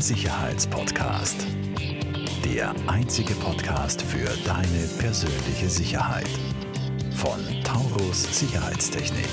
[0.00, 1.44] Sicherheitspodcast.
[2.44, 6.28] Der einzige Podcast für deine persönliche Sicherheit.
[7.16, 9.26] Von Taurus Sicherheitstechnik.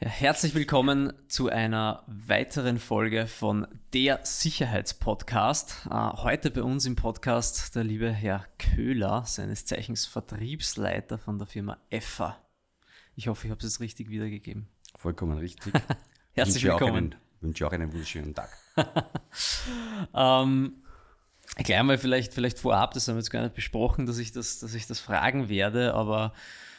[0.00, 5.88] Ja, herzlich willkommen zu einer weiteren Folge von der Sicherheitspodcast.
[5.90, 11.48] Äh, heute bei uns im Podcast der liebe Herr Köhler, seines Zeichens Vertriebsleiter von der
[11.48, 12.38] Firma EFFA.
[13.16, 14.68] Ich hoffe, ich habe es jetzt richtig wiedergegeben.
[15.04, 15.70] Vollkommen richtig.
[16.32, 16.96] Herzlich wünsche willkommen.
[16.96, 18.48] Einen, wünsche auch einen wunderschönen Tag.
[20.14, 20.82] ähm,
[21.56, 24.60] gleich einmal vielleicht, vielleicht vorab, das haben wir jetzt gar nicht besprochen, dass ich das,
[24.60, 26.32] dass ich das fragen werde, aber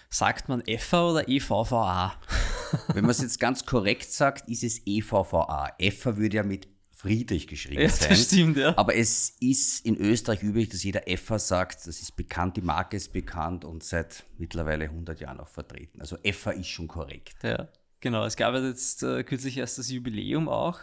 [0.10, 2.16] sagt man EFA oder EVVA?
[2.96, 5.76] Wenn man es jetzt ganz korrekt sagt, ist es EVVA.
[5.78, 8.10] EFA würde ja mit Friedrich geschrieben Ja, sein.
[8.10, 8.76] das stimmt, ja.
[8.76, 11.86] Aber es ist in Österreich üblich, dass jeder EFA sagt.
[11.86, 16.02] Das ist bekannt, die Marke ist bekannt und seit mittlerweile 100 Jahren auch vertreten.
[16.02, 17.44] Also EFA ist schon korrekt.
[17.44, 17.68] Ja,
[18.06, 18.24] genau.
[18.24, 20.80] Es gab jetzt äh, kürzlich erst das Jubiläum auch.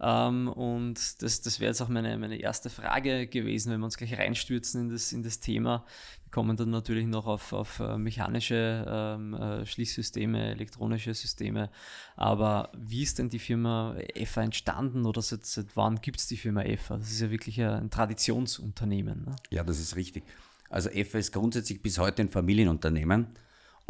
[0.00, 3.96] Ähm, und das, das wäre jetzt auch meine, meine erste Frage gewesen, wenn wir uns
[3.96, 5.84] gleich reinstürzen in das, in das Thema.
[6.24, 11.68] Wir kommen dann natürlich noch auf, auf äh, mechanische ähm, äh, Schließsysteme, elektronische Systeme.
[12.14, 16.36] Aber wie ist denn die Firma EFA entstanden oder seit, seit wann gibt es die
[16.36, 16.98] Firma EFA?
[16.98, 19.24] Das ist ja wirklich ein Traditionsunternehmen.
[19.24, 19.36] Ne?
[19.50, 20.22] Ja, das ist richtig.
[20.70, 23.26] Also EFA ist grundsätzlich bis heute ein Familienunternehmen.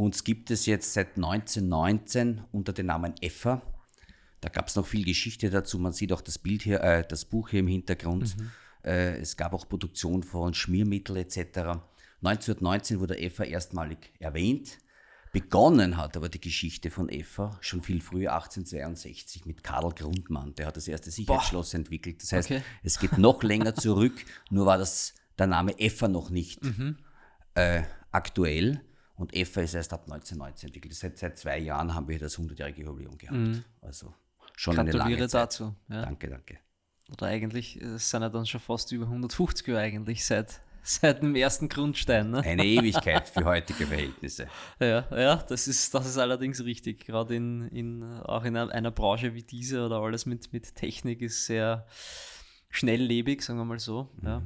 [0.03, 3.62] Uns gibt es jetzt seit 1919 unter dem Namen EFA.
[4.41, 5.78] Da gab es noch viel Geschichte dazu.
[5.78, 8.36] Man sieht auch das Bild hier, äh, das Buch hier im Hintergrund.
[8.36, 8.50] Mhm.
[8.84, 11.78] Äh, es gab auch Produktion von Schmiermittel etc.
[12.20, 14.78] 1919 wurde EFA erstmalig erwähnt.
[15.33, 20.56] Begonnen hat aber die Geschichte von EFA schon viel früher, 1862, mit Karl Grundmann.
[20.56, 22.20] Der hat das erste Sicherheitsschloss entwickelt.
[22.25, 22.62] Das heißt, Okay.
[22.83, 26.97] es geht noch länger zurück, nur war das der Name EFA noch nicht Mhm.
[27.55, 28.81] äh, aktuell.
[29.17, 30.95] Und EFA ist erst ab 1919 entwickelt.
[30.95, 33.63] Seit, seit zwei Jahren haben wir das 100-jährige Jubiläum gehabt.
[33.81, 34.15] Also
[34.57, 34.97] schon eine Mhm.
[34.97, 35.43] Gratuliere lange Zeit.
[35.43, 35.75] dazu.
[35.89, 36.03] Ja.
[36.03, 36.59] Danke, danke.
[37.11, 41.34] Oder eigentlich äh, sind ja dann schon fast über 150 Jahre eigentlich seit, seit dem
[41.34, 42.31] ersten Grundstein.
[42.31, 42.41] Ne?
[42.41, 44.49] Eine Ewigkeit für heutige Verhältnisse.
[44.81, 47.05] Ja, ja das, ist, das ist allerdings richtig.
[47.05, 51.47] Gerade in, in, auch in einer, Branche wie diese oder alles mit, mit Technik ist
[51.47, 51.87] sehr
[52.71, 54.09] schnelllebig, sagen wir mal so.
[54.22, 54.43] Ja.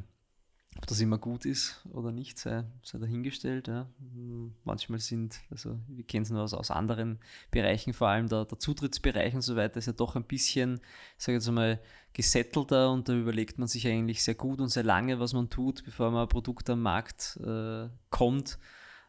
[0.77, 3.69] Ob das immer gut ist oder nicht, sei, sei dahingestellt.
[3.69, 3.89] Ja.
[4.15, 7.19] Mm, Manchmal sind, also wir kennen es nur aus, aus anderen
[7.51, 10.81] Bereichen, vor allem der, der Zutrittsbereich und so weiter, ist ja doch ein bisschen,
[11.19, 11.81] ich sage jetzt mal,
[12.13, 15.85] gesettelter und da überlegt man sich eigentlich sehr gut und sehr lange, was man tut,
[15.85, 18.59] bevor man ein Produkt am Markt äh, kommt.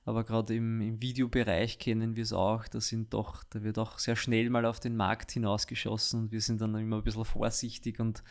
[0.08, 4.00] Aber gerade im, im Videobereich kennen wir es auch, da sind doch, da wird auch
[4.00, 8.00] sehr schnell mal auf den Markt hinausgeschossen und wir sind dann immer ein bisschen vorsichtig
[8.00, 8.24] und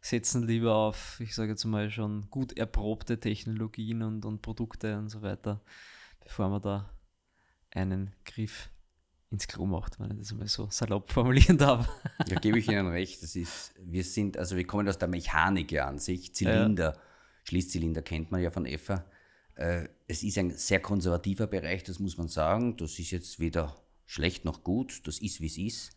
[0.00, 5.08] setzen lieber auf, ich sage jetzt mal schon gut erprobte Technologien und, und Produkte und
[5.08, 5.60] so weiter,
[6.22, 6.88] bevor man da
[7.72, 8.70] einen Griff
[9.32, 11.88] ins Klo macht, wenn ich das mal so salopp formulieren darf.
[12.28, 13.20] Da gebe ich Ihnen recht.
[13.24, 16.32] Das ist, wir sind, also wir kommen aus der Mechanik ja an sich.
[16.32, 16.96] Zylinder,
[17.42, 19.04] Schließzylinder kennt man ja von EFA.
[19.56, 22.76] Äh, es ist ein sehr konservativer Bereich, das muss man sagen.
[22.76, 23.76] Das ist jetzt weder
[24.06, 25.06] schlecht noch gut.
[25.06, 25.96] Das ist, wie es ist.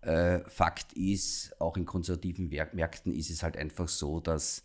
[0.00, 4.62] Äh, Fakt ist, auch in konservativen Märkten ist es halt einfach so, dass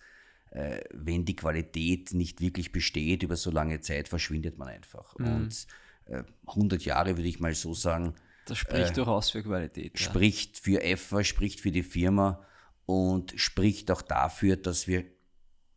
[0.51, 5.15] äh, wenn die Qualität nicht wirklich besteht über so lange Zeit, verschwindet man einfach.
[5.15, 5.65] Und
[6.05, 8.13] äh, 100 Jahre würde ich mal so sagen,
[8.45, 9.99] Das spricht durchaus für Qualität.
[9.99, 10.05] Ja.
[10.05, 12.45] spricht für EFA, spricht für die Firma
[12.85, 15.05] und spricht auch dafür, dass wir,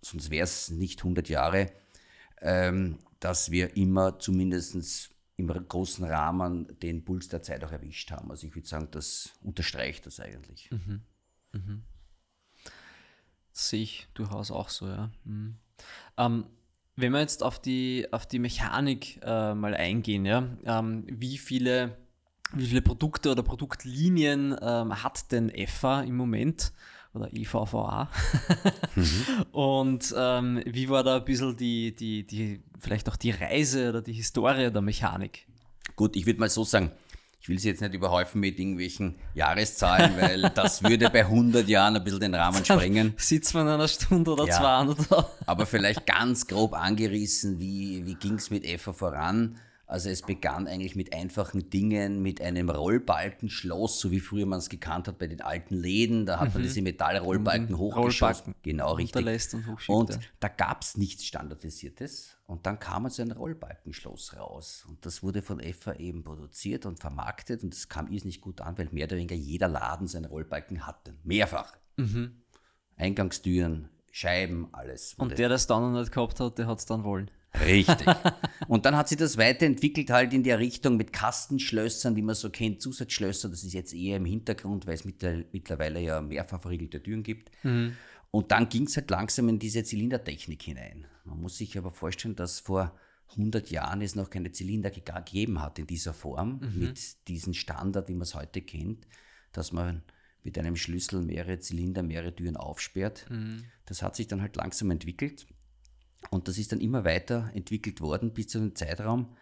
[0.02, 1.72] sonst wäre es nicht 100 Jahre,
[2.40, 8.30] ähm, dass wir immer zumindest im großen Rahmen den Puls der Zeit auch erwischt haben.
[8.30, 10.70] Also ich würde sagen, das unterstreicht das eigentlich.
[13.52, 15.10] Das sehe ich durchaus auch so, ja.
[15.24, 15.56] Mhm.
[16.16, 16.46] Ähm,
[16.96, 21.96] wenn wir jetzt auf die, auf die Mechanik äh, mal eingehen, ja, ähm, wie viele,
[22.54, 26.72] wie viele Produkte oder Produktlinien ähm, hat denn EFA im Moment
[27.16, 28.08] oder E EVVA?
[29.52, 34.02] Und ähm, wie war da ein bisschen die, die, die, vielleicht auch die Reise oder
[34.02, 35.46] die Historie der Mechanik?
[35.96, 36.90] Gut, ich würde mal so sagen,
[37.40, 41.94] ich will Sie jetzt nicht überhäufen mit irgendwelchen Jahreszahlen, weil das würde bei 100 Jahren
[41.96, 43.14] ein bisschen den Rahmen sprengen.
[43.16, 44.56] Sitzt man in einer Stunde oder Ja.
[44.56, 45.30] zwei oder?
[45.46, 49.58] Aber vielleicht ganz grob angerissen, wie, wie ging es mit EFA voran?
[49.88, 54.68] Also es begann eigentlich mit einfachen Dingen, mit einem Rollbalkenschloss, so wie früher man es
[54.68, 56.26] gekannt hat bei den alten Läden.
[56.26, 58.46] Da hat man diese Metallrollbalken hochgeschossen.
[58.46, 59.24] Rollbalken Genau, richtig.
[59.54, 60.18] und Und ja.
[60.40, 62.36] da gab es nichts Standardisiertes.
[62.46, 64.84] Und dann kam also ein Rollbalkenschloss raus.
[64.88, 67.62] Und das wurde von EFA eben produziert und vermarktet.
[67.62, 71.14] Und das kam irrsinnig gut an, weil mehr oder weniger jeder Laden seinen Rollbalken hatte.
[71.22, 71.76] Mehrfach.
[72.96, 75.14] Eingangstüren, Scheiben, alles.
[75.14, 77.30] Und der, der es dann noch nicht gehabt hat, der hat es dann wollen.
[77.64, 78.06] Richtig.
[78.68, 82.50] Und dann hat sich das weiterentwickelt halt in der Richtung mit Kastenschlössern, die man so
[82.50, 83.48] kennt, Zusatzschlösser.
[83.48, 87.50] Das ist jetzt eher im Hintergrund, weil es mittlerweile ja mehrfach verriegelte Türen gibt.
[87.64, 87.96] Mhm.
[88.30, 91.06] Und dann ging es halt langsam in diese Zylindertechnik hinein.
[91.24, 92.94] Man muss sich aber vorstellen, dass vor
[93.30, 96.78] 100 Jahren es noch keine Zylinder gegeben hat in dieser Form, mhm.
[96.78, 99.06] mit diesem Standard, wie man es heute kennt,
[99.52, 100.02] dass man
[100.44, 103.26] mit einem Schlüssel mehrere Zylinder, mehrere Türen aufsperrt.
[103.30, 103.64] Mhm.
[103.86, 105.46] Das hat sich dann halt langsam entwickelt
[106.30, 109.36] und das ist dann immer weiter entwickelt worden bis zu dem Zeitraum,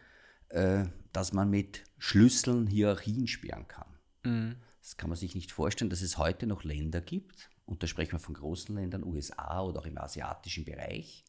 [0.48, 3.88] äh, dass man mit Schlüsseln Hierarchien sperren kann.
[4.24, 4.56] Mhm.
[4.80, 8.12] Das kann man sich nicht vorstellen, dass es heute noch Länder gibt, und da sprechen
[8.12, 11.23] wir von großen Ländern, USA oder auch im asiatischen Bereich,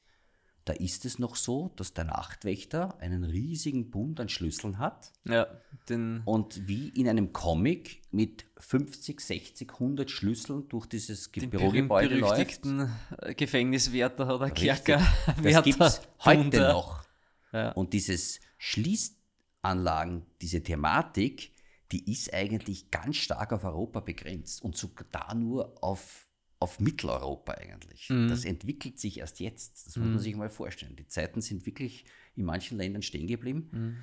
[0.66, 5.14] da ist es noch so, dass der Nachtwächter einen riesigen Bund an Schlüsseln hat.
[5.24, 5.48] Ja,
[5.88, 12.66] den und wie in einem Comic mit 50, 60, 100 Schlüsseln durch dieses Bürogebäude läuft.
[12.66, 15.06] Äh, Gefängniswärter oder Kerker.
[15.42, 17.06] Das gibt es heute noch.
[17.54, 17.72] Ja.
[17.74, 21.54] Und dieses Schließanlagen, diese Thematik,
[21.92, 26.28] die ist eigentlich ganz stark auf Europa begrenzt und sogar da nur auf
[26.60, 28.10] auf Mitteleuropa eigentlich.
[28.10, 28.30] Mhm.
[28.30, 29.88] Das entwickelt sich erst jetzt.
[29.88, 30.20] Das muss man mhm.
[30.20, 30.96] sich mal vorstellen.
[30.96, 32.06] Die Zeiten sind wirklich
[32.36, 33.70] in manchen Ländern stehen geblieben.
[33.72, 33.98] Mhm.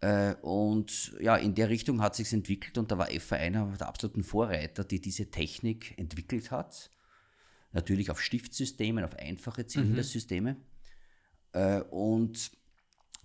[0.00, 3.88] Äh, und ja, in der Richtung hat sich entwickelt und da war EFA einer der
[3.88, 6.90] absoluten Vorreiter, die diese Technik entwickelt hat.
[7.72, 10.54] Natürlich auf Stiftsystemen, auf einfache Zylindersysteme.
[10.54, 10.58] Mhm.
[11.52, 12.52] Äh, und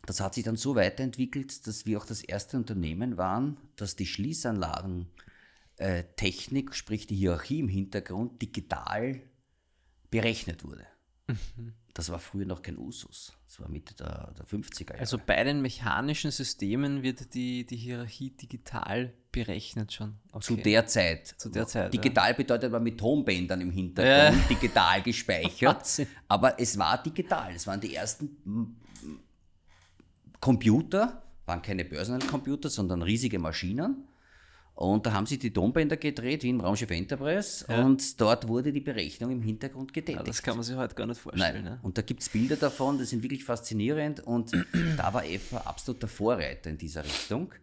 [0.05, 4.05] das hat sich dann so weiterentwickelt, dass wir auch das erste Unternehmen waren, das die
[4.05, 5.07] Schließanlagen
[5.83, 9.21] äh, Technik, sprich die Hierarchie im Hintergrund, digital
[10.09, 10.85] berechnet wurde.
[11.27, 11.73] Mhm.
[11.93, 13.33] Das war früher noch kein Usus.
[13.45, 14.99] Das war Mitte der, der 50er Jahre.
[14.99, 20.15] Also bei den mechanischen Systemen wird die, die Hierarchie digital berechnet schon.
[20.31, 20.43] Okay.
[20.43, 21.27] Zu der Zeit.
[21.27, 21.93] Zu der Zeit.
[21.93, 22.37] Digital ja.
[22.37, 24.47] bedeutet aber mit Tonbändern im Hintergrund, ja.
[24.47, 26.07] digital gespeichert.
[26.29, 27.53] aber es war digital.
[27.53, 28.37] Es waren die ersten
[30.39, 34.07] Computer, waren keine Personal-Computer, sondern riesige Maschinen
[34.75, 37.65] und da haben sie die Tonbänder gedreht, wie im Raumschiff Enterprise.
[37.69, 37.85] Ja.
[37.85, 40.17] Und dort wurde die Berechnung im Hintergrund getätigt.
[40.17, 41.63] Ja, das kann man sich heute gar nicht vorstellen.
[41.63, 41.73] Nein.
[41.75, 41.79] Ne?
[41.83, 44.21] Und da gibt es Bilder davon, die sind wirklich faszinierend.
[44.21, 44.51] Und
[44.97, 47.53] da war EFA absoluter Vorreiter in dieser Richtung.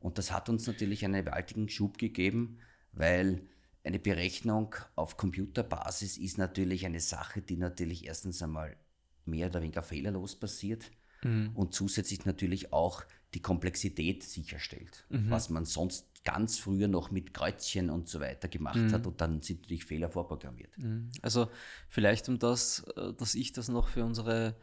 [0.00, 2.58] Und das hat uns natürlich einen gewaltigen Schub gegeben,
[2.92, 3.42] weil
[3.84, 8.76] eine Berechnung auf Computerbasis ist natürlich eine Sache, die natürlich erstens einmal
[9.24, 10.90] mehr oder weniger fehlerlos passiert
[11.22, 11.50] mhm.
[11.54, 13.04] und zusätzlich natürlich auch
[13.34, 15.30] die Komplexität sicherstellt, mhm.
[15.30, 18.92] was man sonst ganz früher noch mit Kreuzchen und so weiter gemacht mhm.
[18.92, 20.76] hat und dann sind natürlich Fehler vorprogrammiert.
[20.76, 21.08] Mhm.
[21.22, 21.48] Also
[21.88, 24.56] vielleicht um das, äh, dass ich das noch für unsere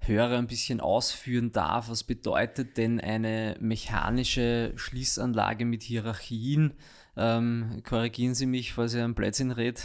[0.00, 6.74] Hörer ein bisschen ausführen darf, was bedeutet denn eine mechanische Schließanlage mit Hierarchien?
[7.16, 9.80] Ähm, korrigieren Sie mich, falls ich einen Blödsinn rede.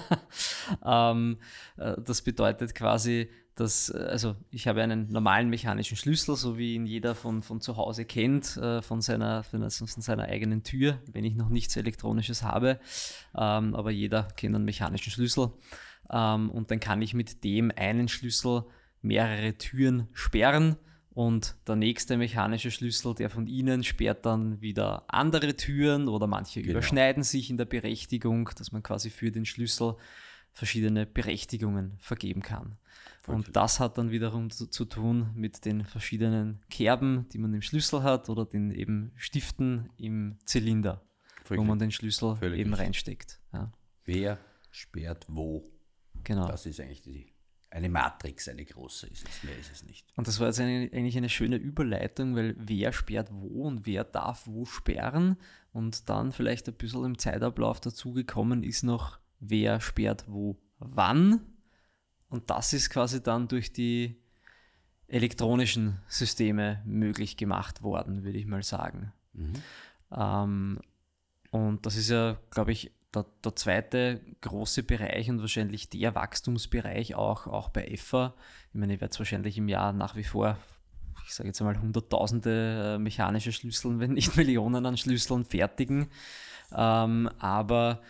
[0.84, 1.38] ähm,
[1.76, 6.74] äh, das bedeutet quasi, dass, äh, also ich habe einen normalen mechanischen Schlüssel, so wie
[6.74, 11.24] ihn jeder von, von zu Hause kennt, äh, von, seiner, von seiner eigenen Tür, wenn
[11.24, 12.80] ich noch nichts Elektronisches habe.
[13.36, 15.52] Ähm, aber jeder kennt einen mechanischen Schlüssel.
[16.10, 18.64] Ähm, und dann kann ich mit dem einen Schlüssel
[19.02, 20.76] mehrere Türen sperren
[21.14, 26.60] und der nächste mechanische Schlüssel, der von Ihnen sperrt dann wieder andere Türen oder manche
[26.60, 26.72] genau.
[26.72, 29.94] überschneiden sich in der Berechtigung, dass man quasi für den Schlüssel
[30.52, 32.78] verschiedene Berechtigungen vergeben kann.
[33.26, 37.62] Und das hat dann wiederum zu, zu, tun mit den verschiedenen Kerben, die man im
[37.62, 41.02] Schlüssel hat oder den eben Stiften im Zylinder,
[41.38, 41.58] Wirklich.
[41.58, 42.86] wo man den Schlüssel Völlig eben richtig.
[42.86, 43.40] reinsteckt.
[43.52, 43.72] Ja.
[44.04, 44.38] Wer
[44.70, 45.70] sperrt wo?
[46.22, 46.48] Genau.
[46.48, 47.32] Das ist eigentlich die,
[47.70, 50.06] eine Matrix, eine große ist es, mehr ist es nicht.
[50.16, 54.04] Und das war jetzt eine, eigentlich eine schöne Überleitung, weil wer sperrt wo und wer
[54.04, 55.36] darf wo sperren
[55.72, 61.40] und dann vielleicht ein bisschen im Zeitablauf dazugekommen ist noch, wer sperrt wo wann
[62.34, 64.20] und das ist quasi dann durch die
[65.06, 69.12] elektronischen Systeme möglich gemacht worden, würde ich mal sagen.
[69.34, 69.52] Mhm.
[70.10, 70.80] Ähm,
[71.52, 77.14] und das ist ja, glaube ich, der, der, zweite große Bereich und wahrscheinlich der Wachstumsbereich
[77.14, 78.34] auch, auch bei EFA.
[78.70, 80.58] Ich meine, ich werde es wahrscheinlich im Jahr nach wie vor,
[81.28, 86.08] ich sage jetzt einmal, hunderttausende äh, mechanische Schlüsseln, wenn nicht Millionen an Schlüsseln fertigen.
[86.72, 88.02] Ähm, aber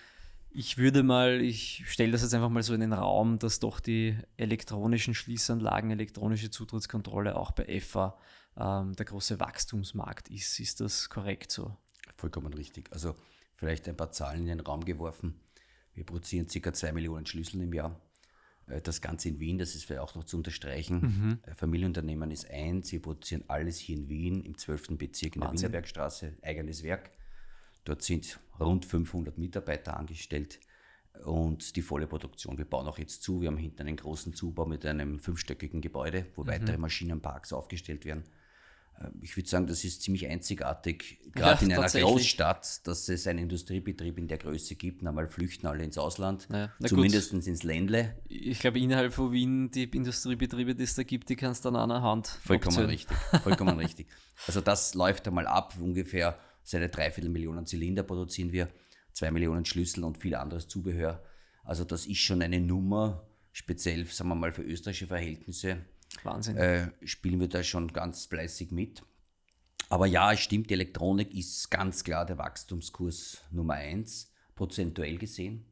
[0.54, 3.80] ich würde mal, ich stelle das jetzt einfach mal so in den Raum, dass doch
[3.80, 8.16] die elektronischen Schließanlagen, elektronische Zutrittskontrolle auch bei EFA
[8.56, 10.60] ähm, der große Wachstumsmarkt ist.
[10.60, 11.76] Ist das korrekt so?
[12.16, 12.92] Vollkommen richtig.
[12.92, 13.16] Also
[13.56, 15.40] vielleicht ein paar Zahlen in den Raum geworfen.
[15.92, 16.72] Wir produzieren ca.
[16.72, 18.00] 2 Millionen Schlüssel im Jahr.
[18.68, 21.00] Äh, das Ganze in Wien, das ist vielleicht auch noch zu unterstreichen.
[21.00, 21.38] Mhm.
[21.50, 24.98] Äh, Familienunternehmen ist eins, sie produzieren alles hier in Wien, im 12.
[24.98, 25.56] Bezirk in Wahnsinn.
[25.56, 27.10] der Wienerbergstraße, eigenes Werk.
[27.84, 30.60] Dort sind rund 500 Mitarbeiter angestellt.
[31.24, 32.58] und die volle Produktion.
[32.58, 33.40] Wir bauen auch jetzt zu.
[33.40, 36.48] Wir haben hinten einen großen Zubau mit einem fünfstöckigen Gebäude, wo mhm.
[36.48, 38.24] weitere Maschinenparks aufgestellt werden.
[39.00, 43.26] Ähm, ich würde sagen, das ist ziemlich einzigartig, gerade ja, in einer Großstadt, dass es
[43.26, 45.06] einen Industriebetrieb in der Größe gibt.
[45.06, 47.46] Einmal flüchten alle ins Ausland, ja, zumindest gut.
[47.46, 48.16] ins Ländle.
[48.28, 51.76] Ich glaube, innerhalb von Wien, die Industriebetriebe, die es da gibt, die kannst du dann
[51.76, 52.26] an einer Hand.
[52.26, 53.16] Vollkommen richtig.
[53.42, 54.06] Vollkommen richtig.
[54.46, 55.74] Also, das läuft einmal ab.
[55.80, 58.68] Ungefähr seine dreiviertel Millionen Zylinder produzieren wir,
[59.12, 61.22] zwei Millionen Schlüssel und viel anderes Zubehör.
[61.62, 65.84] Also, das ist schon eine Nummer, speziell, sagen wir mal, für österreichische Verhältnisse
[66.22, 66.56] Wahnsinn.
[66.56, 69.02] Äh, spielen wir da schon ganz fleißig mit.
[69.88, 75.66] Aber ja, es stimmt, die Elektronik ist ganz klar der Wachstumskurs Nummer eins, prozentuell gesehen.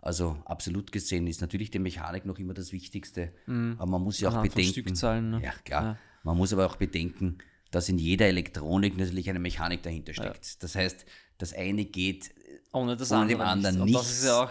[0.00, 3.32] Also absolut gesehen ist natürlich die Mechanik noch immer das Wichtigste.
[3.46, 3.76] Mhm.
[3.78, 4.72] Aber man muss ja auch bedenken.
[4.72, 5.42] Stückzahlen, ne?
[5.42, 5.82] Ja, klar.
[5.82, 5.98] Ja.
[6.22, 7.38] Man muss aber auch bedenken,
[7.70, 10.46] dass in jeder Elektronik natürlich eine Mechanik dahinter steckt.
[10.46, 10.52] Ja.
[10.60, 11.04] Das heißt,
[11.38, 12.30] das eine geht
[12.72, 13.96] ohne das ohne andere dem anderen nicht.
[13.96, 14.50] Das ist ja auch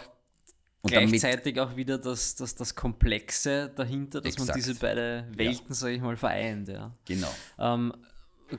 [0.82, 4.50] und gleichzeitig damit, auch wieder das, das, das Komplexe dahinter, dass exakt.
[4.50, 5.74] man diese beiden Welten, ja.
[5.74, 6.70] sage ich mal, vereint.
[6.70, 6.92] Ja.
[7.06, 7.34] Genau.
[7.60, 7.94] Ähm,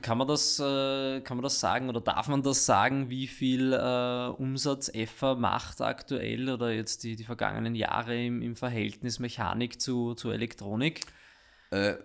[0.01, 3.73] kann man, das, äh, kann man das sagen oder darf man das sagen, wie viel
[3.73, 9.81] äh, Umsatz EFA macht aktuell oder jetzt die, die vergangenen Jahre im, im Verhältnis Mechanik
[9.81, 11.01] zu, zu Elektronik?
[11.71, 11.95] Äh,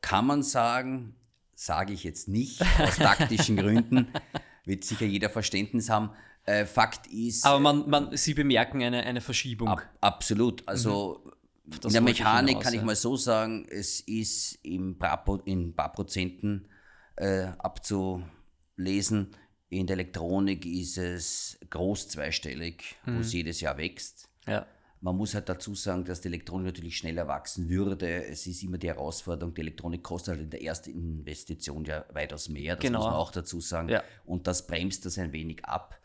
[0.00, 1.15] kann man sagen,
[1.56, 4.08] sage ich jetzt nicht, aus taktischen Gründen,
[4.64, 6.10] wird sicher jeder Verständnis haben.
[6.44, 7.44] Äh, Fakt ist.
[7.44, 9.68] Aber man, man, Sie bemerken eine, eine Verschiebung.
[9.68, 10.62] Ab, absolut.
[10.68, 11.24] Also
[11.64, 11.72] mhm.
[11.82, 15.74] in der Mechanik hinaus, kann ich mal so sagen, es ist im paar, in ein
[15.74, 16.68] paar Prozenten
[17.16, 19.34] äh, abzulesen.
[19.68, 23.16] In der Elektronik ist es groß zweistellig, mhm.
[23.16, 24.28] wo es jedes Jahr wächst.
[24.46, 24.66] Ja.
[25.06, 28.24] Man muss halt dazu sagen, dass die Elektronik natürlich schneller wachsen würde.
[28.24, 32.48] Es ist immer die Herausforderung, die Elektronik kostet halt in der ersten Investition ja weitaus
[32.48, 32.98] mehr, das genau.
[32.98, 33.88] muss man auch dazu sagen.
[33.88, 34.02] Ja.
[34.24, 35.96] Und das bremst das ein wenig ab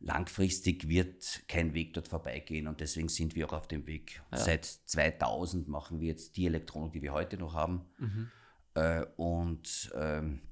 [0.00, 4.20] langfristig wird kein Weg dort vorbeigehen und deswegen sind wir auch auf dem Weg.
[4.32, 4.38] Ja.
[4.38, 7.86] Seit 2000 machen wir jetzt die Elektronik, die wir heute noch haben.
[7.98, 8.30] Mhm.
[8.74, 10.42] Äh, und ähm,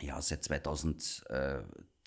[0.00, 0.42] ja, seit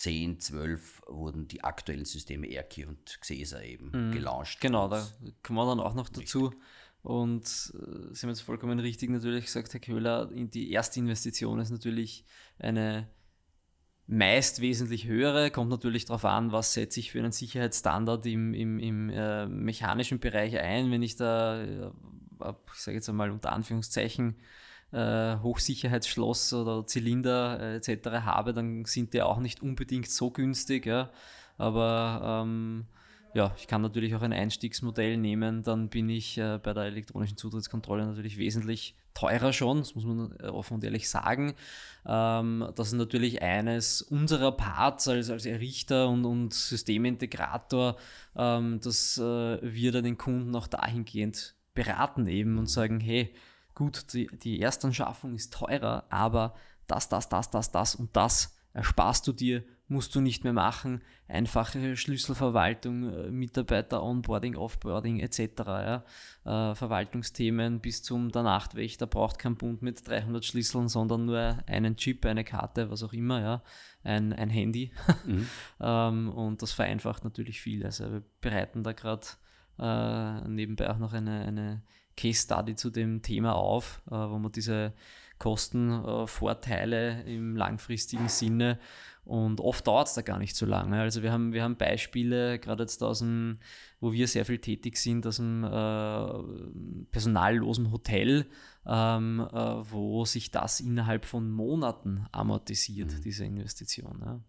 [0.03, 4.12] 2010, 12 wurden die aktuellen Systeme Erki und Xesa eben mhm.
[4.12, 4.60] gelauncht.
[4.60, 5.07] Genau, da
[5.41, 6.48] kommen wir dann auch noch dazu.
[6.48, 6.62] Richtig.
[7.01, 11.69] Und äh, Sie haben jetzt vollkommen richtig natürlich gesagt, Herr Köhler, die erste Investition ist
[11.69, 12.25] natürlich
[12.60, 13.10] eine
[14.07, 15.51] meist wesentlich höhere.
[15.51, 20.19] Kommt natürlich darauf an, was setze ich für einen Sicherheitsstandard im, im, im äh, mechanischen
[20.19, 20.91] Bereich ein.
[20.91, 21.91] Wenn ich da, äh,
[22.74, 24.38] ich sage jetzt einmal unter Anführungszeichen,
[24.94, 28.08] äh, Hochsicherheitsschloss oder Zylinder äh, etc.
[28.26, 30.86] habe, dann sind die auch nicht unbedingt so günstig.
[30.86, 31.10] Ja.
[31.58, 32.86] Aber ähm,
[33.34, 37.36] ja, ich kann natürlich auch ein Einstiegsmodell nehmen, dann bin ich äh, bei der elektronischen
[37.36, 41.56] Zutrittskontrolle natürlich wesentlich teurer schon, das muss man äh, offen und ehrlich sagen.
[42.06, 47.98] Ähm, das ist natürlich eines unserer Parts als, als Errichter und, und Systemintegrator,
[48.36, 53.34] ähm, dass äh, wir dann den Kunden auch dahingehend beraten eben und sagen, hey,
[53.75, 56.56] gut, die, die Erstanschaffung ist teurer, aber
[56.88, 61.01] das, das, das, das, das und das ersparst du dir musst du nicht mehr machen.
[61.27, 65.39] Einfache Schlüsselverwaltung, äh, Mitarbeiter, Onboarding, Offboarding etc.
[65.65, 66.03] Ja.
[66.46, 71.96] Äh, Verwaltungsthemen bis zum der Nachtwächter braucht kein Bund mit 300 Schlüsseln, sondern nur einen
[71.96, 73.63] Chip, eine Karte, was auch immer, ja.
[74.03, 74.92] ein, ein Handy.
[75.25, 75.48] Mhm.
[75.80, 77.86] ähm, und das vereinfacht natürlich viel.
[77.86, 79.25] Also wir bereiten da gerade
[79.80, 81.82] äh, nebenbei auch noch eine, eine
[82.15, 84.93] Case Study zu dem Thema auf, äh, wo man diese
[85.39, 88.79] Kostenvorteile im langfristigen Sinne
[89.25, 91.00] und oft dauert es da gar nicht so lange.
[91.00, 93.58] Also wir haben, wir haben Beispiele, gerade jetzt aus dem,
[94.01, 98.46] wo wir sehr viel tätig sind, aus dem äh, personallosen Hotel,
[98.86, 103.22] ähm, äh, wo sich das innerhalb von Monaten amortisiert, mhm.
[103.22, 104.22] diese Investition.
[104.25, 104.39] Ja.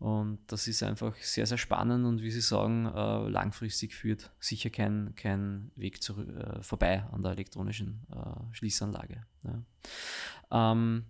[0.00, 4.70] Und das ist einfach sehr, sehr spannend und wie Sie sagen, äh, langfristig führt sicher
[4.70, 9.26] kein, kein Weg zurück, äh, vorbei an der elektronischen äh, Schließanlage.
[9.44, 10.72] Ja.
[10.72, 11.04] Ähm,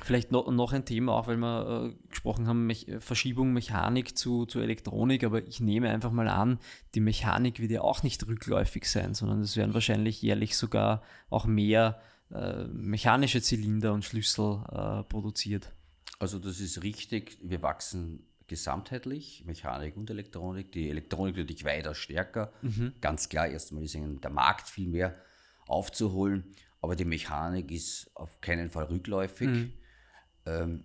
[0.00, 5.44] Vielleicht noch, ein Thema, auch weil wir gesprochen haben, Verschiebung Mechanik zu, zu Elektronik, aber
[5.44, 6.60] ich nehme einfach mal an,
[6.94, 11.46] die Mechanik wird ja auch nicht rückläufig sein, sondern es werden wahrscheinlich jährlich sogar auch
[11.46, 12.00] mehr
[12.72, 15.72] mechanische Zylinder und Schlüssel produziert.
[16.18, 20.72] Also das ist richtig, wir wachsen gesamtheitlich, Mechanik und Elektronik.
[20.72, 22.52] Die Elektronik natürlich weiter stärker.
[22.62, 22.94] Mhm.
[23.00, 25.16] Ganz klar, erstmal ist der Markt viel mehr
[25.66, 26.44] aufzuholen,
[26.80, 29.48] aber die Mechanik ist auf keinen Fall rückläufig.
[29.48, 29.72] Mhm
[30.48, 30.84] ähm,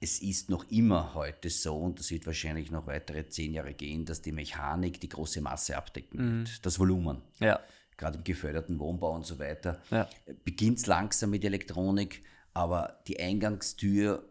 [0.00, 4.04] es ist noch immer heute so, und das wird wahrscheinlich noch weitere zehn Jahre gehen,
[4.04, 6.38] dass die Mechanik die große Masse abdecken mhm.
[6.40, 7.22] wird, das Volumen.
[7.40, 7.60] Ja.
[7.96, 9.80] Gerade im geförderten Wohnbau und so weiter.
[9.90, 10.08] Ja.
[10.44, 14.28] Beginnt es langsam mit Elektronik, aber die Eingangstür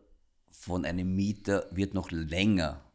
[0.53, 2.85] von einem Mieter wird noch länger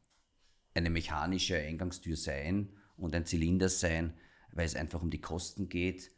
[0.75, 4.15] eine mechanische Eingangstür sein und ein Zylinder sein,
[4.53, 6.11] weil es einfach um die Kosten geht.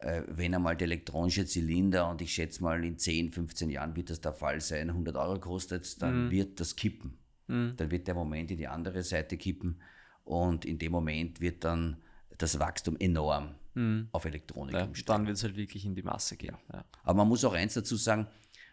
[0.00, 4.10] Äh, wenn einmal der elektronische Zylinder, und ich schätze mal in 10, 15 Jahren wird
[4.10, 6.30] das der Fall sein, 100 Euro kostet, dann mhm.
[6.30, 7.18] wird das kippen.
[7.46, 7.74] Mhm.
[7.76, 9.80] Dann wird der Moment in die andere Seite kippen
[10.24, 11.96] und in dem Moment wird dann
[12.36, 14.08] das Wachstum enorm mhm.
[14.12, 15.06] auf Elektronik ja, umsteigen.
[15.06, 16.56] Dann wird es halt wirklich in die Masse gehen.
[16.72, 16.84] Ja.
[17.02, 18.26] Aber man muss auch eins dazu sagen,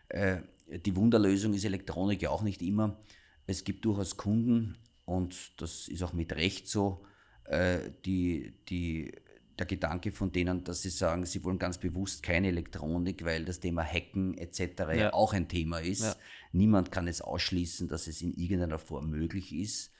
[0.09, 2.99] äh, die Wunderlösung ist Elektronik ja auch nicht immer.
[3.47, 7.05] Es gibt durchaus Kunden, und das ist auch mit Recht so,
[7.45, 9.13] äh, die, die,
[9.57, 13.59] der Gedanke von denen, dass sie sagen, sie wollen ganz bewusst keine Elektronik, weil das
[13.59, 14.61] Thema Hacken etc.
[14.95, 15.13] Ja.
[15.13, 16.01] auch ein Thema ist.
[16.01, 16.15] Ja.
[16.51, 19.91] Niemand kann es ausschließen, dass es in irgendeiner Form möglich ist.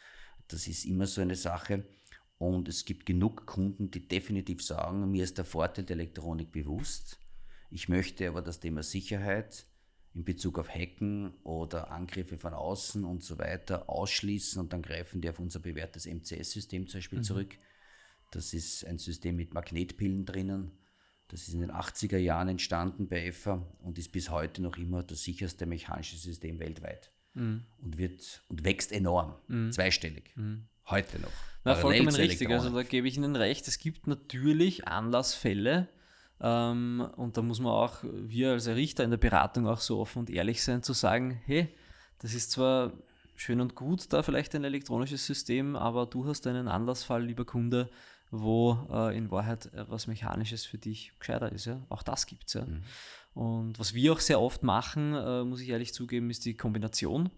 [0.48, 1.86] Das ist immer so eine Sache.
[2.38, 7.18] Und es gibt genug Kunden, die definitiv sagen, mir ist der Vorteil der Elektronik bewusst.
[7.72, 9.66] Ich möchte aber das Thema Sicherheit
[10.16, 15.20] in Bezug auf Hacken oder Angriffe von außen und so weiter ausschließen und dann greifen
[15.20, 17.24] die auf unser bewährtes MCS-System zum Beispiel mhm.
[17.24, 17.58] zurück.
[18.32, 20.72] Das ist ein System mit Magnetpillen drinnen.
[21.28, 25.04] Das ist in den 80er Jahren entstanden bei EFA und ist bis heute noch immer
[25.04, 27.12] das sicherste mechanische System weltweit.
[27.34, 27.66] Mhm.
[27.82, 29.72] Und, wird, und wächst enorm, mhm.
[29.72, 30.32] zweistellig.
[30.36, 30.68] Mhm.
[30.88, 31.32] Heute noch.
[31.66, 32.50] Na, vollkommen richtig.
[32.50, 33.68] Also da gebe ich Ihnen recht.
[33.68, 35.90] Es gibt natürlich Anlassfälle,
[36.42, 40.20] ähm, und da muss man auch, wir als Richter in der Beratung auch so offen
[40.20, 41.70] und ehrlich sein, zu sagen, hey,
[42.20, 42.92] das ist zwar
[43.36, 47.90] schön und gut, da vielleicht ein elektronisches System, aber du hast einen Anlassfall, lieber Kunde,
[48.32, 51.66] wo äh, in Wahrheit was Mechanisches für dich gescheiter ist.
[51.66, 51.82] Ja?
[51.90, 52.66] Auch das gibt es ja.
[52.66, 52.84] Mhm.
[53.34, 57.30] Und was wir auch sehr oft machen, äh, muss ich ehrlich zugeben, ist die Kombination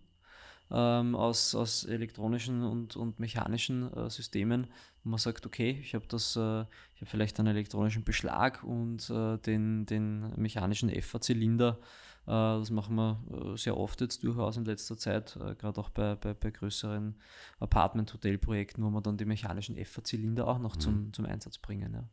[0.71, 4.67] ähm, aus, aus elektronischen und, und mechanischen äh, Systemen,
[5.03, 6.61] wo man sagt, okay, ich habe das, äh,
[6.95, 11.79] ich habe vielleicht einen elektronischen Beschlag und äh, den, den mechanischen EFA-Zylinder.
[12.25, 15.89] Äh, das machen wir äh, sehr oft jetzt durchaus in letzter Zeit, äh, gerade auch
[15.89, 17.15] bei, bei, bei größeren
[17.59, 20.79] Apartment-Hotel-Projekten, wo wir dann die mechanischen EFA-Zylinder auch noch mhm.
[20.79, 21.93] zum, zum Einsatz bringen.
[21.93, 22.09] Ja,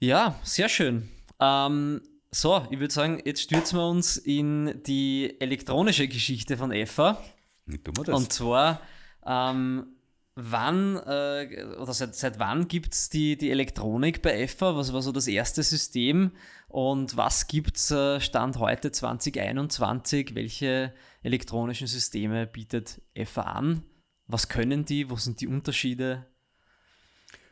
[0.00, 1.08] ja sehr schön.
[1.40, 7.22] Ähm, so, ich würde sagen, jetzt stürzen wir uns in die elektronische Geschichte von EFA.
[7.64, 8.14] Wie tun wir das?
[8.14, 8.80] Und zwar,
[9.26, 9.86] ähm,
[10.34, 14.76] wann äh, oder seit, seit wann gibt es die, die Elektronik bei EFA?
[14.76, 16.32] Was war so das erste System?
[16.68, 20.34] Und was gibt es äh, Stand heute 2021?
[20.34, 23.84] Welche elektronischen Systeme bietet EFA an?
[24.26, 25.08] Was können die?
[25.08, 26.26] Wo sind die Unterschiede?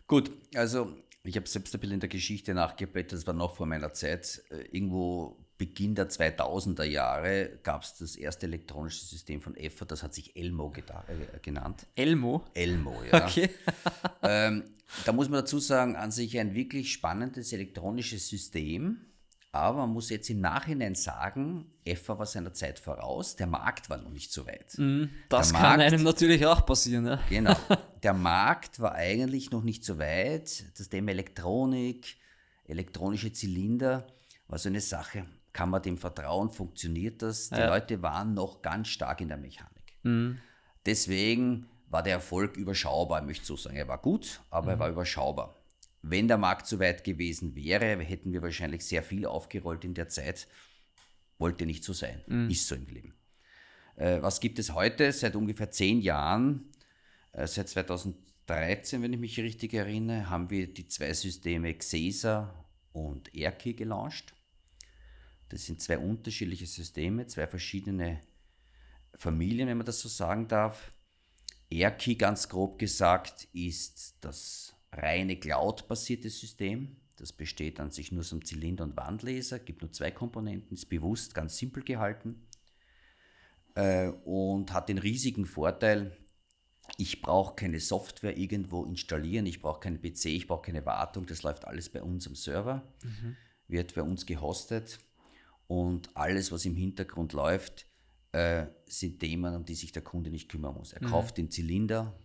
[0.07, 0.95] Gut, also
[1.29, 4.43] ich habe selbst ein bisschen in der Geschichte nachgeblättert, das war noch vor meiner Zeit.
[4.51, 10.03] Äh, irgendwo Beginn der 2000er Jahre gab es das erste elektronische System von EFA, das
[10.03, 11.87] hat sich Elmo äh, genannt.
[11.95, 12.45] Elmo?
[12.53, 13.25] Elmo, ja.
[13.25, 13.49] Okay.
[14.23, 14.65] ähm,
[15.05, 19.01] da muss man dazu sagen, an sich ein wirklich spannendes elektronisches System.
[19.57, 23.99] Aber man muss jetzt im Nachhinein sagen, EFA war seiner Zeit voraus, der Markt war
[23.99, 24.77] noch nicht so weit.
[24.77, 27.07] Mm, das der kann Markt, einem natürlich auch passieren.
[27.07, 27.21] Ja?
[27.29, 27.57] Genau.
[28.03, 30.67] Der Markt war eigentlich noch nicht so weit.
[30.79, 32.17] Das Thema Elektronik,
[32.65, 34.07] elektronische Zylinder
[34.47, 35.27] war so eine Sache.
[35.53, 36.51] Kann man dem vertrauen?
[36.51, 37.49] Funktioniert das?
[37.49, 37.67] Die ja.
[37.67, 39.97] Leute waren noch ganz stark in der Mechanik.
[40.05, 40.35] Mm.
[40.85, 43.77] Deswegen war der Erfolg überschaubar, ich möchte so sagen.
[43.77, 44.69] Er war gut, aber mm.
[44.69, 44.81] er mhm.
[44.81, 45.56] war überschaubar.
[46.09, 50.09] Wenn der Markt so weit gewesen wäre, hätten wir wahrscheinlich sehr viel aufgerollt in der
[50.09, 50.47] Zeit.
[51.39, 52.23] Wollte nicht so sein.
[52.29, 52.49] Mhm.
[52.49, 53.15] Ist so im Leben.
[53.97, 55.11] Äh, was gibt es heute?
[55.11, 56.71] Seit ungefähr zehn Jahren,
[57.33, 62.55] äh, seit 2013, wenn ich mich richtig erinnere, haben wir die zwei Systeme Xesa
[62.93, 64.33] und Erki gelauncht.
[65.49, 68.21] Das sind zwei unterschiedliche Systeme, zwei verschiedene
[69.13, 70.93] Familien, wenn man das so sagen darf.
[71.69, 76.97] Erki, ganz grob gesagt, ist das reine Cloud-basierte System.
[77.17, 80.89] Das besteht an sich nur aus einem Zylinder und Wandlaser, gibt nur zwei Komponenten, ist
[80.89, 82.47] bewusst ganz simpel gehalten
[83.75, 86.17] äh, und hat den riesigen Vorteil,
[86.99, 91.43] ich brauche keine Software irgendwo installieren, ich brauche keinen PC, ich brauche keine Wartung, das
[91.43, 93.37] läuft alles bei uns am Server, mhm.
[93.67, 94.99] wird bei uns gehostet
[95.67, 97.87] und alles, was im Hintergrund läuft,
[98.33, 100.93] äh, sind Themen, um die sich der Kunde nicht kümmern muss.
[100.93, 101.11] Er mhm.
[101.11, 102.19] kauft den Zylinder,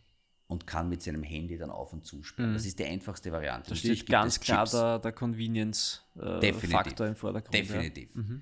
[0.51, 2.51] und kann mit seinem Handy dann auf und zusperren.
[2.51, 2.55] Mhm.
[2.55, 3.69] Das ist die einfachste Variante.
[3.69, 7.53] Da steht ganz klar der, der Convenience-Faktor äh, im Vordergrund.
[7.53, 8.09] Definitiv.
[8.13, 8.21] Ja.
[8.21, 8.41] Mhm.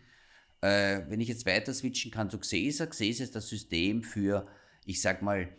[0.61, 4.47] Äh, wenn ich jetzt weiter switchen kann zu Xesa, Xesa ist das System für,
[4.85, 5.49] ich sag mal,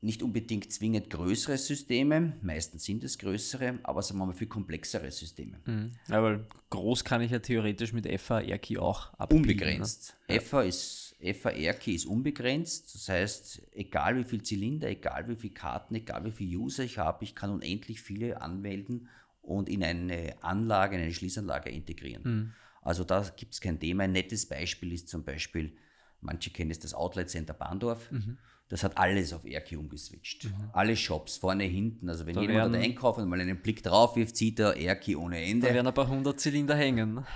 [0.00, 5.10] nicht unbedingt zwingend größere Systeme, meistens sind es größere, aber sagen wir mal für komplexere
[5.10, 5.58] Systeme.
[5.66, 5.92] Mhm.
[6.08, 9.50] Ja, weil groß kann ich ja theoretisch mit FA R-Key auch abbilden.
[9.50, 10.16] Unbegrenzt.
[10.28, 10.40] Ne?
[10.40, 12.94] FA ist FA-R-Key ist unbegrenzt.
[12.94, 16.98] Das heißt, egal wie viel Zylinder, egal wie viele Karten, egal wie viele User ich
[16.98, 19.08] habe, ich kann unendlich viele anmelden
[19.40, 22.22] und in eine Anlage, in eine Schließanlage integrieren.
[22.24, 22.52] Mhm.
[22.82, 24.04] Also da gibt es kein Thema.
[24.04, 25.76] Ein nettes Beispiel ist zum Beispiel
[26.22, 28.10] Manche kennen es, das Outlet Center Bahndorf.
[28.10, 28.38] Mhm.
[28.68, 30.48] Das hat alles auf RQ umgeswitcht.
[30.72, 32.08] Alle Shops, vorne, hinten.
[32.08, 35.16] Also wenn Da jemand dort einkauft und mal einen Blick drauf wirft, sieht er RQ
[35.16, 35.66] ohne Da Ende.
[35.74, 37.26] werden ein paar hundert Zylinder hängen.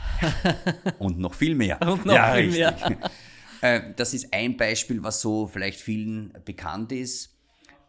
[0.99, 1.83] Und noch viel mehr.
[1.87, 2.75] Und noch viel mehr.
[3.61, 7.37] Äh, Das ist ein Beispiel, was so vielleicht vielen bekannt ist.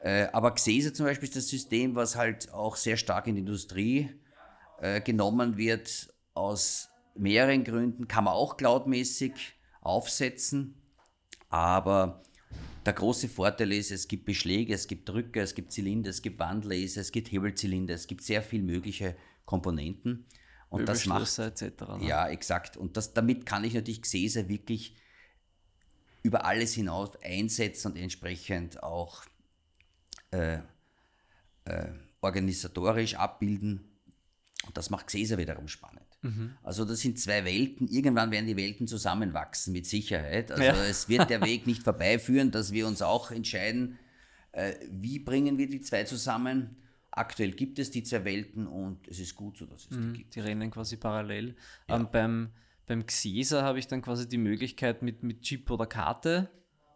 [0.01, 3.41] Äh, Aber Xesa zum Beispiel ist das System, was halt auch sehr stark in die
[3.41, 4.09] Industrie
[4.79, 8.07] äh, genommen wird, aus mehreren Gründen.
[8.07, 9.33] Kann man auch cloudmäßig
[9.81, 10.75] aufsetzen,
[11.49, 12.21] aber
[12.85, 16.39] der große Vorteil ist, es gibt Beschläge, es gibt Drücker, es gibt Zylinder, es gibt
[16.39, 20.25] Wandlaser, es gibt Hebelzylinder, es gibt sehr viel mögliche Komponenten.
[20.69, 21.61] Und das macht etc.
[21.61, 22.07] ne?
[22.07, 22.77] ja, exakt.
[22.77, 24.95] Und das, damit kann ich natürlich Xesa wirklich
[26.27, 29.23] über alles hinaus einsetzen und entsprechend auch
[30.31, 30.57] äh,
[31.65, 33.81] äh, organisatorisch abbilden.
[34.65, 36.03] Und das macht Xesa wiederum spannend.
[36.63, 37.87] Also das sind zwei Welten.
[37.87, 40.51] Irgendwann werden die Welten zusammenwachsen, mit Sicherheit.
[40.51, 40.73] Also Ja.
[40.83, 43.97] es wird der Weg nicht vorbeiführen, dass wir uns auch entscheiden,
[44.51, 46.75] äh, wie bringen wir die zwei zusammen.
[47.11, 50.35] Aktuell gibt es die zwei Welten und es ist gut so, dass es die gibt.
[50.35, 51.55] Die rennen quasi parallel.
[51.87, 52.49] Ähm, beim,
[52.87, 56.49] beim Xesa habe ich dann quasi die Möglichkeit, mit, mit Chip oder Karte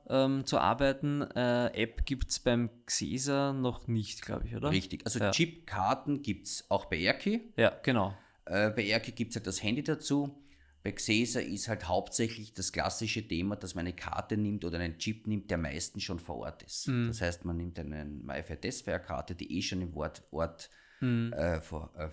[0.09, 1.21] ähm, zu arbeiten.
[1.21, 4.71] Äh, App gibt es beim Xesa noch nicht, glaube ich, oder?
[4.71, 5.05] Richtig.
[5.05, 5.31] Also Ja.
[5.31, 7.53] Chipkarten gibt es auch bei Erki.
[7.57, 8.17] Ja, genau.
[8.45, 10.37] Äh, bei Erki gibt es halt das Handy dazu.
[10.83, 14.97] Bei Xesa ist halt hauptsächlich das klassische Thema, dass man eine Karte nimmt oder einen
[14.97, 16.87] Chip nimmt, der meistens schon vor Ort ist.
[16.87, 17.07] Mhm.
[17.09, 20.69] Das heißt, man nimmt eine MyFair-Karte, die eh schon im Ort, Ort
[21.01, 21.33] Mhm.
[21.33, 22.09] äh, ver, äh,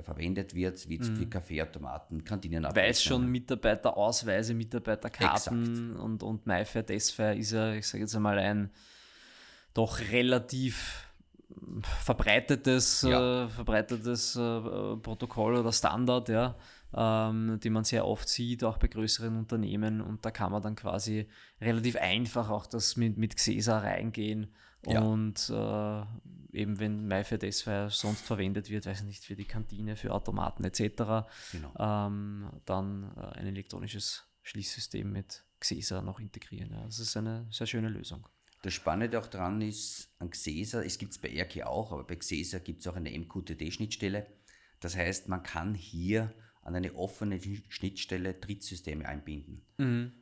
[0.00, 6.00] verwendet wird, wie jetzt für Kaffeeautomaten, Kantinen Weiß schon Mitarbeiterausweise, Mitarbeiterkarten Exakt.
[6.00, 8.70] und, und MyFair, Desfair ist ja, ich sage jetzt einmal, ein
[9.74, 11.08] doch relativ
[12.04, 13.44] verbreitetes, Ja.
[13.44, 16.56] äh, verbreitetes äh, Protokoll oder Standard, ja,
[16.94, 20.00] ähm, die man sehr oft sieht, auch bei größeren Unternehmen.
[20.00, 21.28] Und da kann man dann quasi
[21.60, 24.52] relativ einfach auch das mit, mit Xesa reingehen.
[24.86, 25.00] Ja.
[25.00, 26.02] Und äh,
[26.52, 31.26] eben wenn Desfair sonst verwendet wird, weiß ich nicht, für die Kantine, für Automaten etc.,
[31.52, 31.74] Genau.
[31.78, 36.72] ähm, dann äh, ein elektronisches Schließsystem mit Xesa noch integrieren.
[36.72, 36.84] Ja.
[36.84, 38.26] Das ist eine sehr schöne Lösung.
[38.62, 42.16] Das Spannende auch dran ist, an Xesa, es gibt es bei Erki auch, aber bei
[42.16, 44.26] Xesa gibt es auch eine MQTT-Schnittstelle.
[44.78, 46.32] Das heißt, man kann hier
[46.64, 49.62] an eine offene Schni- Schnittstelle Drittsysteme einbinden.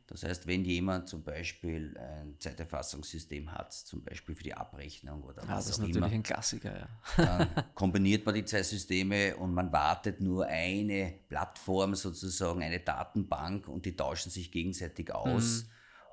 [0.06, 5.42] Das heißt, wenn jemand zum Beispiel ein Zeiterfassungssystem hat, zum Beispiel für die Abrechnung oder
[5.42, 6.78] Ja, was das ist auch natürlich immer, ein Klassiker.
[6.78, 6.88] Ja.
[7.18, 13.68] dann kombiniert man die zwei Systeme und man wartet nur eine Plattform sozusagen, eine Datenbank
[13.68, 15.66] und die tauschen sich gegenseitig aus.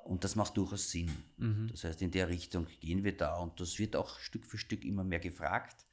[0.04, 1.10] Und das macht durchaus Sinn.
[1.70, 4.84] Das heißt, in der Richtung gehen wir da und das wird auch Stück für Stück
[4.84, 5.86] immer mehr gefragt.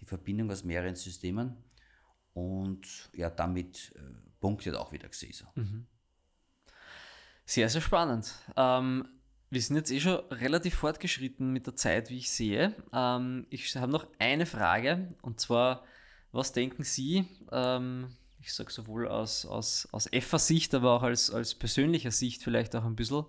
[0.00, 1.56] Die Verbindung aus mehreren Systemen
[2.32, 4.00] und ja, damit äh,
[4.40, 5.52] punktet auch wieder Xesa.
[7.44, 8.32] Sehr, sehr spannend.
[8.56, 9.08] Ähm,
[9.50, 12.74] wir sind jetzt eh schon relativ fortgeschritten mit der Zeit, wie ich sehe.
[12.92, 15.84] Ähm, ich habe noch eine Frage und zwar,
[16.30, 21.54] was denken Sie, ähm, ich sage sowohl aus, aus, aus EFA-Sicht, aber auch als, als
[21.54, 23.24] persönlicher Sicht vielleicht auch ein bisschen,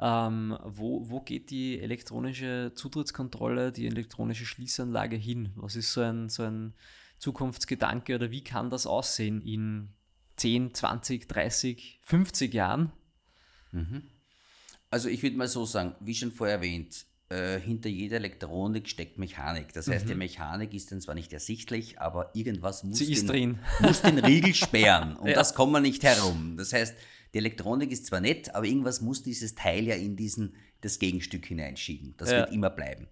[0.00, 5.52] ähm, wo, wo geht die elektronische Zutrittskontrolle, die elektronische Schließanlage hin?
[5.54, 6.74] Was ist so ein, so ein
[7.22, 9.90] Zukunftsgedanke oder wie kann das aussehen in
[10.36, 12.90] 10, 20, 30, 50 Jahren?
[14.90, 19.18] Also ich würde mal so sagen, wie schon vorher erwähnt, äh, hinter jeder Elektronik steckt
[19.18, 19.72] Mechanik.
[19.72, 23.14] Das heißt, die Mechanik ist dann zwar nicht ersichtlich, aber irgendwas muss, Mhm.
[23.14, 23.58] Den, drin.
[23.80, 25.16] muss den Riegel sperren.
[25.16, 25.34] Und Ja.
[25.34, 26.56] das kommt man nicht herum.
[26.56, 26.94] Das heißt,
[27.32, 31.46] die Elektronik ist zwar nett, aber irgendwas muss dieses Teil ja in diesen, das Gegenstück
[31.46, 32.14] hineinschieben.
[32.18, 32.38] Das Ja.
[32.38, 33.06] wird immer bleiben.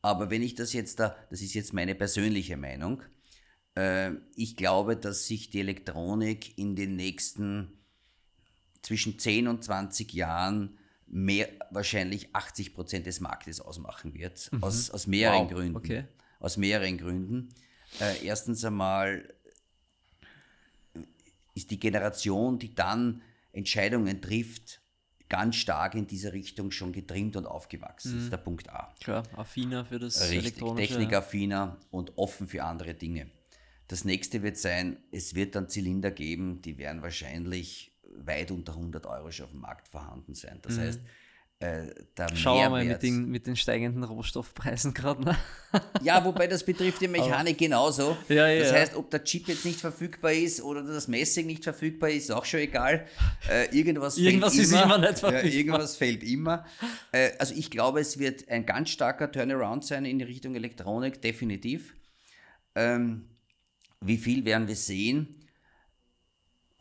[0.00, 3.02] Aber wenn ich das jetzt da, das ist jetzt meine persönliche Meinung,
[4.36, 7.72] ich glaube, dass sich die Elektronik in den nächsten
[8.82, 14.50] zwischen 10 und 20 Jahren mehr, wahrscheinlich 80 Prozent des Marktes ausmachen wird.
[14.60, 15.50] Aus, aus mehreren Mhm.
[15.50, 15.76] Wow, Gründen.
[15.76, 16.04] okay.
[16.40, 17.48] Aus mehreren Gründen.
[18.00, 19.32] Äh, erstens einmal
[21.54, 24.80] ist die Generation, die dann Entscheidungen trifft,
[25.28, 28.14] ganz stark in diese Richtung schon getrimmt und aufgewachsen.
[28.14, 28.94] Das ist der Punkt A.
[29.00, 30.88] Klar, affiner für das Richtig, elektronische.
[30.88, 33.30] technikaffiner und offen für andere Dinge.
[33.92, 39.04] Das nächste wird sein, es wird dann Zylinder geben, die werden wahrscheinlich weit unter 100
[39.04, 40.60] Euro schon auf dem Markt vorhanden sein.
[40.62, 41.00] Das heißt,
[41.58, 42.36] äh, Mhm.
[42.36, 45.22] Schauen wir mal mit den, mit den steigenden Rohstoffpreisen gerade.
[45.24, 45.36] Ne?
[46.02, 48.16] ja, wobei das betrifft die Mechanik genauso.
[48.30, 51.62] Ja, ja, das heißt, ob der Chip jetzt nicht verfügbar ist oder das Messing nicht
[51.62, 53.06] verfügbar ist, ist auch schon egal.
[53.46, 54.84] Äh, irgendwas Irgendwas fällt ist immer.
[54.84, 55.50] immer nicht verfügbar.
[55.50, 56.64] Ja, irgendwas fällt immer.
[57.12, 61.94] Äh, also ich glaube, es wird ein ganz starker Turnaround sein in Richtung Elektronik, definitiv.
[62.74, 63.28] Ähm,
[64.06, 65.42] wie viel werden wir sehen?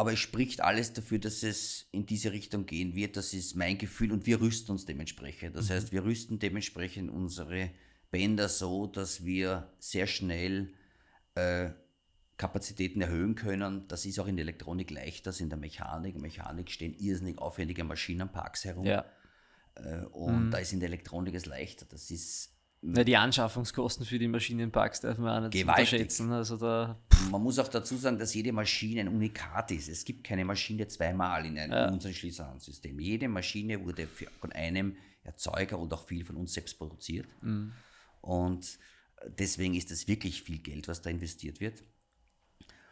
[0.02, 3.18] aber es spricht alles dafür, dass es in diese Richtung gehen wird.
[3.18, 5.56] Das ist mein Gefühl und wir rüsten uns dementsprechend.
[5.56, 5.74] Das mhm.
[5.74, 7.70] heißt, wir rüsten dementsprechend unsere
[8.10, 10.74] Bänder so, dass wir sehr schnell
[11.36, 11.70] äh,
[12.38, 13.88] Kapazitäten erhöhen können.
[13.90, 16.16] Das ist auch in der Elektronik leichter als in der Mechanik.
[16.16, 18.88] In der Mechanik stehen irrsinnig aufwendige Maschinenparks herum.
[18.88, 19.06] Ja.
[19.76, 20.50] Äh, und mhm.
[20.50, 21.86] da ist in der Elektronik es leichter.
[21.88, 22.50] Das ist
[22.82, 25.94] na, die Anschaffungskosten für die Maschinenparks darf man auch nicht gewaltig.
[25.94, 26.32] unterschätzen.
[26.32, 29.90] Also da man muss auch dazu sagen, dass jede Maschine ein Unikat ist.
[29.90, 31.88] Es gibt keine Maschine zweimal in, einem, ja.
[31.88, 33.00] in unserem Schließerhandsystem.
[33.00, 34.08] Jede Maschine wurde
[34.40, 37.28] von einem Erzeuger und auch viel von uns selbst produziert.
[37.42, 37.74] Mhm.
[38.22, 38.80] Und
[39.28, 41.84] deswegen ist das wirklich viel Geld, was da investiert wird.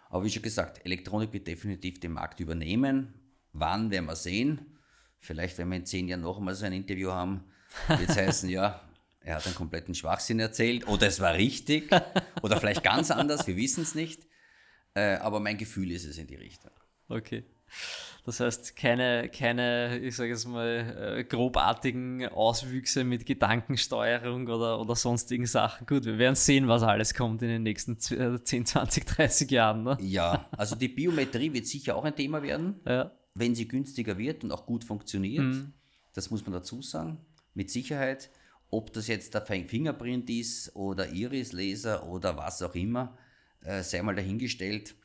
[0.09, 3.13] Aber wie schon gesagt, Elektronik wird definitiv den Markt übernehmen.
[3.53, 4.77] Wann werden wir sehen?
[5.19, 7.43] Vielleicht, wenn wir in zehn Jahren noch einmal so ein Interview haben,
[7.87, 8.81] wird es heißen, ja,
[9.21, 11.89] er hat einen kompletten Schwachsinn erzählt oder es war richtig
[12.41, 14.27] oder vielleicht ganz anders, wir wissen es nicht.
[14.95, 16.71] Äh, aber mein Gefühl ist es in die Richtung.
[17.07, 17.43] Okay.
[18.25, 24.95] Das heißt, keine, keine ich sage es mal, äh, grobartigen Auswüchse mit Gedankensteuerung oder, oder
[24.95, 25.87] sonstigen Sachen.
[25.87, 29.83] Gut, wir werden sehen, was alles kommt in den nächsten 10, 20, 30 Jahren.
[29.83, 29.97] Ne?
[30.01, 33.11] Ja, also die Biometrie wird sicher auch ein Thema werden, ja.
[33.33, 35.45] wenn sie günstiger wird und auch gut funktioniert.
[35.45, 35.73] Mhm.
[36.13, 37.17] Das muss man dazu sagen,
[37.53, 38.29] mit Sicherheit.
[38.71, 43.17] Ob das jetzt der Fingerprint ist oder Iris-Laser oder was auch immer,
[43.61, 44.95] äh, sei mal dahingestellt.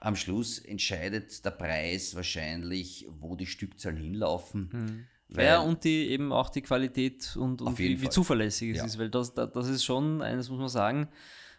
[0.00, 5.06] Am Schluss entscheidet der Preis wahrscheinlich, wo die Stückzahlen hinlaufen.
[5.28, 5.38] Mhm.
[5.38, 8.84] ja, und die eben auch die Qualität und, und wie, wie, zuverlässig es ja.
[8.86, 11.08] ist, weil das, das ist schon, eines muss man sagen,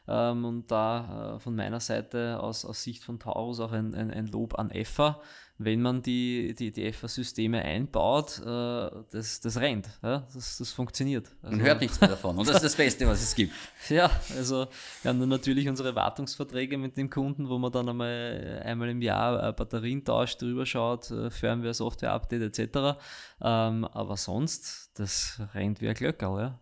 [0.08, 4.12] ähm, und da äh, von meiner Seite aus, aus Sicht von Taurus auch ein, ein,
[4.12, 5.22] ein Lob an EFA,
[5.64, 10.28] wenn man die, die, die EFA-Systeme einbaut, äh, das, das rennt, ja?
[10.34, 11.30] das, das funktioniert.
[11.42, 13.54] Also, man hört nichts mehr davon und das ist das Beste, was es gibt.
[13.90, 14.68] Ja, also
[15.02, 19.02] wir haben dann natürlich unsere Wartungsverträge mit dem Kunden, wo man dann einmal, einmal im
[19.02, 23.00] Jahr äh, Batterien tauscht, drüber schaut, äh, Firmware, Software-Update etc.
[23.42, 26.40] Ähm, aber sonst, das rennt wie ein Glöckerl.
[26.40, 26.60] Ja?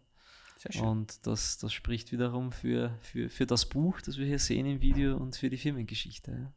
[0.82, 4.82] Und das, das spricht wiederum für, für, für das Buch, das wir hier sehen im
[4.82, 6.52] Video und für die Firmengeschichte.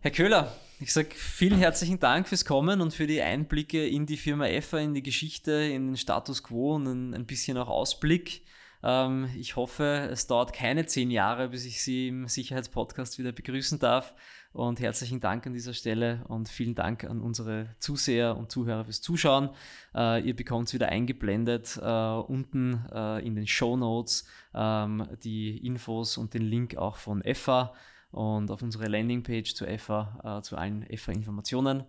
[0.00, 4.16] Herr Köhler, ich sage vielen herzlichen Dank fürs Kommen und für die Einblicke in die
[4.16, 8.44] Firma EFA, in die Geschichte, in den Status quo und ein, ein bisschen auch Ausblick.
[8.82, 13.78] Ähm, ich hoffe, es dauert keine zehn Jahre, bis ich Sie im Sicherheitspodcast wieder begrüßen
[13.78, 14.14] darf.
[14.52, 19.00] Und herzlichen Dank an dieser Stelle und vielen Dank an unsere Zuseher und Zuhörer fürs
[19.00, 19.50] Zuschauen.
[19.94, 25.58] Äh, ihr bekommt es wieder eingeblendet äh, unten äh, in den Show Notes ähm, die
[25.66, 27.74] Infos und den Link auch von EFA
[28.10, 31.84] und auf unsere Landingpage zu EFA, äh, zu allen EFA-Informationen.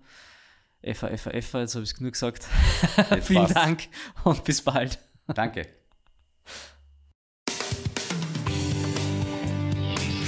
[0.81, 2.43] EFA, EFA, EFA, jetzt habe ich es genug gesagt.
[3.21, 3.55] Vielen passt.
[3.55, 3.87] Dank
[4.23, 4.99] und bis bald.
[5.27, 5.78] Danke.